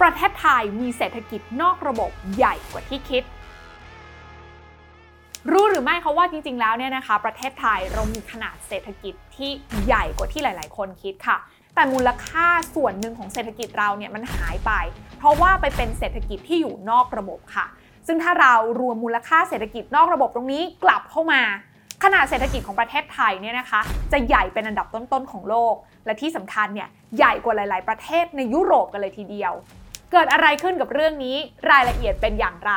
[0.00, 3.22] ประเทศไทยมีเศรษฐกิจนอกระบบใหญ่กว่าที่คิด
[5.52, 9.50] รู้หรือไม่เขาว่าจริงๆ แล้วเนี่ยนะคะ ประเทศไทยเรามีขนาดเศรษฐกิจที่
[9.86, 11.36] ใหญ่กว่าที่หลาย ๆ คนคิดค่ะ
[11.74, 14.72] แต่มูลค่าส่วนหนึ่งของเศรษฐกิจเราเนี่ยมันหายไป
[15.18, 17.66] เพราะว่าไปเป็นเศรษฐกิจที่อยู่นอกระบบค่ะ
[18.06, 21.42] ซึ่งถ้าเรารวมมูลค่าเศรษฐกิจนอกระบบตรงนี้กลับเข้ามา
[22.04, 23.80] ขนาดเศรษฐกิจของประเทศไทยเนี่ยนะคะ
[24.12, 25.74] จะใหญ่เป็นอันดับต้นๆของโลก
[26.06, 29.52] และที่สำคัญเนี่ยใหญ่กว่าหลาย ๆ ประเทศในยุโรปกันเลยทีเดียว
[30.12, 31.36] เกิดอะไรขึ้นกับเรื่องนี้
[31.70, 32.72] รายละเอียดเป็นอย่างไร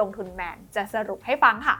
[0.00, 1.76] ลงทุนแมนจะสรุปให้ฟังค่ะ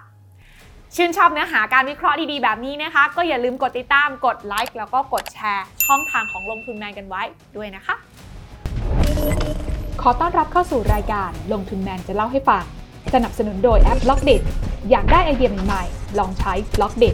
[0.96, 7.22] ชื่นชอบเนื้อหาการวิเคราะห์ดีๆ แบบนี้นะคะ ก็อย่าลืมกดติดตาม กดไลค์แล้วก็กดแชร์ ช่องทางของลงทุนแมนกันไว้
[7.56, 7.94] ด้วยนะคะ
[10.02, 12.64] ขอต้อนรับเข้าสู่รายการลงทุนแมนจะเล่าให้ฟัง
[13.14, 14.30] สนับสนุนโดยแอป b ล็อกเด
[14.90, 17.04] อยากได้ไอเดียใหม่ๆ ลองใช้ Blockdit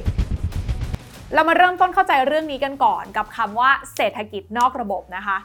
[1.34, 5.37] เรามาเริ่มต้นเข้าใจเรื่องนี้กันก่อนกับคำว่าเศรษฐกิจนอกระบบนะคะ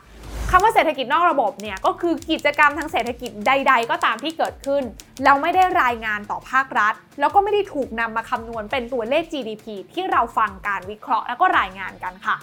[0.52, 4.84] คำว่าเศรษฐกิจนอกระบบเนี่ยก็คือกิจกรรมทางเศรษฐกิจใด ๆ ก็ตามที่เกิดขึ้น
[5.24, 12.38] แล้วไม่ได้รายงานต่อภาครัฐ แล้วก็ไม่ได้ถูกนำมาคำนวณเป็นตัวเลข GDP ที่เราฟังการวิเคราะห์แล้วก็รายงานกันค่ะ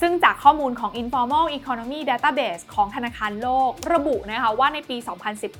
[0.00, 4.96] ซึ่งจากข้อมูลของ Informal Economy Database ของธนาคารโลก ระบุนะคะว่าในปี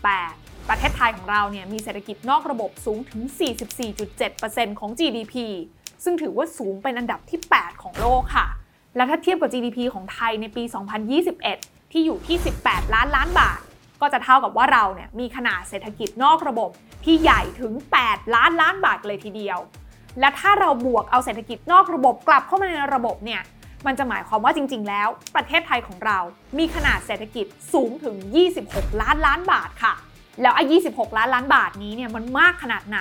[0.03, 3.23] 2018 ประเทศไทยของเราเนี่ยมีเศรษฐกิจนอกระบบสูงถึง
[4.01, 5.35] 44.7%ของ GDP
[6.05, 8.47] ซึ่งถือว่าสูงเป็นอันดับที่ 8 ของโลกค่ะ
[8.97, 10.63] และถ้าเทียบกับ GDP ของไทยในปี
[11.29, 13.61] 2021 ที่อยู่ที่ 18 ล้านล้านบาท
[14.01, 16.71] ก็จะเท่ากับว่าเราเนี่ยมีขนาดเศรษฐกิจนอกระบบ
[17.05, 19.59] ที่ใหญ่ถึง 8 ล้านล้านบาทเลยทีเดียว
[20.21, 23.43] และถ้าเราบวกเอาเศรษฐกิจนอกระบบกลับเข้ามาในระบบเนี่ย
[23.87, 26.19] มันจะหมายความว่าจริง ๆ แล้ว ประเทศไทยของเรา
[26.59, 28.17] มีขนาดเศรษฐกิจสูงถึง
[28.59, 29.95] 26 ล้านล้านบาทค่ะ
[30.41, 32.99] แล้วไอ้26 ล้านล้านบาทนี้เนี่ยมันมากขนาดไหน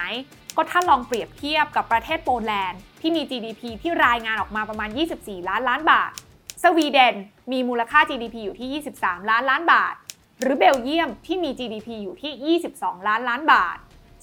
[0.55, 6.11] ก็ถ้าลองเปรียบเทียบกับประเทศโปแลนด์ที่มี GDP ที่รายงานออกมาประมาณ 24 ล้านล้านบาท
[6.63, 7.15] สวีเดน
[7.51, 9.95] มีมูลค่า GDP อยู่ที่ 23 ล้านล้านบาท
[10.41, 13.77] หรือเบลเยียมที่มี GDP อยู่ที่ 22 ล้านล้านบาท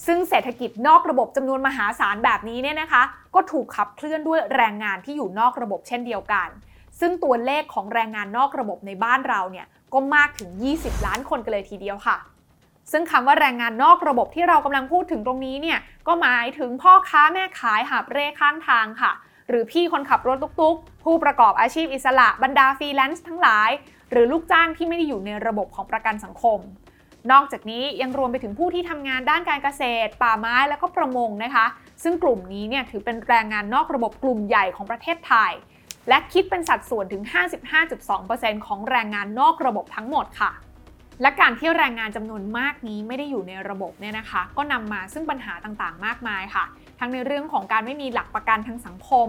[0.07, 3.03] ซึ่งเศรษฐกิจนอกระบบจำนวนมหาศาลแบบนี้เนี่ยนะคะ
[3.35, 6.49] ก็ถูกขับเคลื่อนด้วยแรงงานที่อยู่นอกระบบเช่นเดียวกัน
[7.01, 12.17] ซึ่งตัวเลขของแรงงานนอกระบบในบ้านเราเนี่ยก็มากถึง 20 ล้านคนกันเลยทีเดียวค่ะ
[12.93, 19.13] ซึ่งคำว่าแรงงานนอกระบบที่เรากำลังพูดถึงตรงนี้เนี่ยก็หมายถึงพ่อค้าแม่ขายหาบเร่ข้างทางค่ะ
[19.49, 23.71] หรือพี่คนขับรถตุ๊กๆ ผู้ประกอบอาชีพอิสระบรรดาฟรีแลนซ์ทั้งหลาย
[24.11, 26.59] หรือลูกจ้างที่ไม่ได้อยู่ในระบบของประกันสังคม
[27.33, 31.67] นอกจากนี้ยังรวมไปถึงผู้ที่ทำงานด้านการเกษตร ป่าไม้และก็ประมงนะคะ
[32.03, 35.53] ซึ่งกลุ่มนี้เนี่ยถือเป็นแรงงานนอกระบบกลุ่มใหญ่ของประเทศไทย
[36.09, 37.23] และคิดเป็นสัดส่วนถึง
[37.95, 40.51] 55.2%ของแรงงานนอกระบบทั้งหมดค่ะ
[41.23, 46.65] และการที่แรงงานจำนวนมากนี้ไม่ได้อยู่ในระบบเนี่ยนะคะ ก็นำมาซึ่งปัญหาต่างๆ มากมายค่ะ
[46.99, 49.29] ทั้งในเรื่องของการไม่มีหลักประกันทางสังคม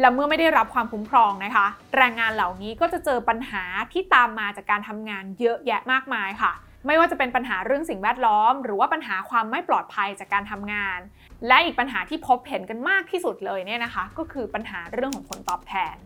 [0.00, 6.52] และเมื่อไม่ได้รับความคุ้มครองนะคะ แรงงานเหล่านี้ก็จะเจอปัญหาที่ตามมาจากการทำงานเยอะแยะมากมายค่ะ
[6.86, 10.98] ไม่ว่าจะเป็นปัญหาเรื่องสิ่งแวดล้อม หรือว่าปัญหาความไม่ปลอดภัยจากการทำงาน
[11.46, 15.96] และอีกปัญหาที่พบเห็นกันมากที่สุดเลยเนี่ยนะคะ ก็คือปัญหาเรื่องของผลตอบแทน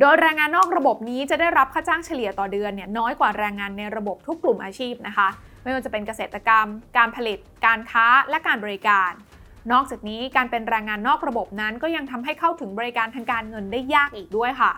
[0.00, 5.28] โดยแรงงานนอกระบบนี้จะได้รับค่าจ้างเฉลี่ยต่อเดือนเนี่ยน้อยกว่าแรงงานในระบบทุกกลุ่มอาชีพนะคะ
[5.62, 6.66] ไม่ว่าจะเป็นเกษตรกรรม
[6.96, 9.10] การผลิต การค้าและการบริการ
[9.72, 14.72] นอกจากนี้การเป็นแรงงานนอกระบบนั้นก็ยังทำให้เข้าถึงบริการทางการเงินได้ยากอีกด้วยค่ะ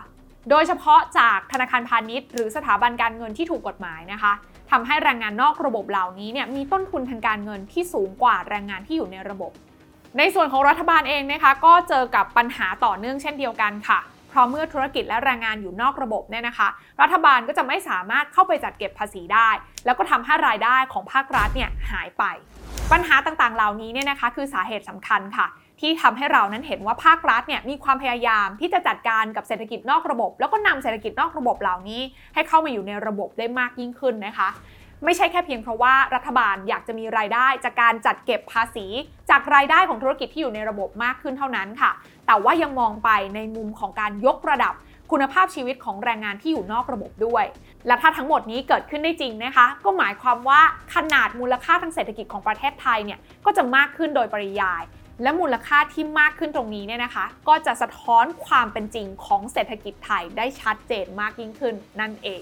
[0.49, 4.33] โดยเฉพาะจากธนาคารพาณิชย์ หรือสถาบันการเงินที่ถูกกฎหมายนะคะ
[4.71, 9.51] ทำให้แรงงานนอกระบบเหล่านี้เนี่ยมีต้นทุนทางการเงินที่สูงกว่าแรงงานที่อยู่ในระบบ
[10.17, 13.99] ในส่วนของรัฐบาลเองนะคะก็เจอกับปัญหาต่อเนื่องเช่นเดียวกันค่ะ
[14.35, 16.67] ราะเมื่อธุรกิจและแรงงานอยู่นอกระบบเนี่ยนะคะ
[17.01, 19.49] รัฐบาลก็จะไม่สามารถเข้าไปจัดเก็บภาษีได้
[19.85, 22.23] แล้วก็ทำให้รายได้ของภาครัฐเนี่ยหายไป
[22.91, 25.47] ปัญหาต่างๆ เหล่านี้เนี่ยนะคะคือสาเหตุสำคัญค่ะ
[25.81, 32.01] ที่ทำให้เรานั้นเห็นว่าภาครัฐเนี่ยมีความพยายามที่จะจัดการกับเศรษฐกิจนอกระบบ แล้วก็นำเศรษฐกิจนอกระบบเหล่านี้
[32.33, 34.49] ให้เข้ามาอยู่ในระบบได้มากยิ่งขึ้นนะคะ
[35.03, 38.85] ไม่ใช่แค่เพียงเพราะว่ารัฐบาลอยากจะมีรายได้จากการจัดเก็บภาษี
[39.29, 41.91] จากรายได้ของธุรกิจที่อยู่ในระบบมากขึ้นเท่านั้นค่ะ
[42.27, 44.73] แต่ว่ายังมองไปในมุมของการยกระดับ
[45.11, 47.45] คุณภาพชีวิตของแรงงานที่อยู่นอกระบบด้วย
[47.87, 50.61] และถ้าทั้งหมดนี้เกิดขึ้นได้จริงนะคะ ก็หมายความว่า
[50.95, 54.83] ขนาดมูลค่าทางเศรษฐกิจของประเทศไทยเนี่ยก็จะมากขึ้นโดยปริยาย
[55.23, 62.41] และมูลค่าที่มากขึ้นตรงนี้เนี่ยนะคะ ก็จะสะท้อนความเป็นจริงของเศรษฐกิจไทยได้ชัดเจนมากยิ่งขึ้นนั่นเอง